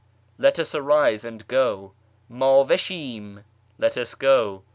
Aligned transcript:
let 0.39 0.57
us 0.57 0.73
arise 0.73 1.23
and 1.23 1.47
go; 1.47 1.91
Qiid 2.31 2.67
ve 2.69 2.73
sMm, 2.73 3.43
let 3.77 3.95
us 3.99 4.15
go. 4.15 4.63